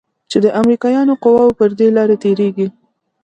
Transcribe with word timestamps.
چې 0.29 0.37
د 0.43 0.45
امريکايانو 0.59 1.13
قواوې 1.23 1.53
پر 1.59 1.69
دې 1.79 1.87
لاره 1.97 2.15
تېريږي. 2.23 2.67